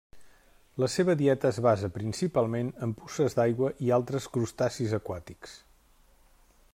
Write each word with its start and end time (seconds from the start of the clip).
La 0.83 0.87
seva 0.93 1.15
dieta 1.19 1.49
es 1.55 1.59
basa 1.65 1.89
principalment 1.97 2.71
en 2.87 2.95
puces 3.01 3.37
d'aigua 3.41 3.71
i 3.89 3.95
altres 4.01 4.27
crustacis 4.37 4.97
aquàtics. 5.03 5.55